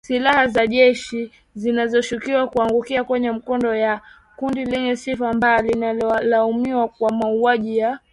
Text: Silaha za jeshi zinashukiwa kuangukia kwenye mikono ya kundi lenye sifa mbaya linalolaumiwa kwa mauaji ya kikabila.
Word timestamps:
Silaha 0.07 0.47
za 0.47 0.65
jeshi 0.67 1.31
zinashukiwa 1.55 2.47
kuangukia 2.47 3.03
kwenye 3.03 3.31
mikono 3.31 3.75
ya 3.75 4.01
kundi 4.35 4.65
lenye 4.65 4.95
sifa 4.95 5.33
mbaya 5.33 5.61
linalolaumiwa 5.61 6.87
kwa 6.87 7.11
mauaji 7.11 7.77
ya 7.77 7.87
kikabila. 7.89 8.09